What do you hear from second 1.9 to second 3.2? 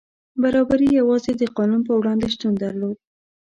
وړاندې شتون درلود.